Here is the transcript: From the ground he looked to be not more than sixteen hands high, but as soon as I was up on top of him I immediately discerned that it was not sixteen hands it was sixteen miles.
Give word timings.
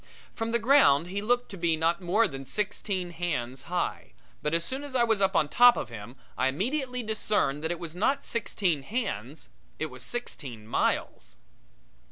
From 0.33 0.51
the 0.51 0.57
ground 0.57 1.09
he 1.09 1.21
looked 1.21 1.49
to 1.49 1.57
be 1.57 1.77
not 1.77 2.01
more 2.01 2.27
than 2.27 2.43
sixteen 2.43 3.11
hands 3.11 3.61
high, 3.69 4.13
but 4.41 4.51
as 4.55 4.65
soon 4.65 4.83
as 4.83 4.95
I 4.95 5.03
was 5.03 5.21
up 5.21 5.35
on 5.35 5.47
top 5.47 5.77
of 5.77 5.89
him 5.89 6.15
I 6.35 6.47
immediately 6.47 7.03
discerned 7.03 7.63
that 7.63 7.69
it 7.71 7.77
was 7.79 7.95
not 7.95 8.25
sixteen 8.25 8.81
hands 8.81 9.49
it 9.77 9.91
was 9.91 10.01
sixteen 10.01 10.65
miles. 10.65 11.35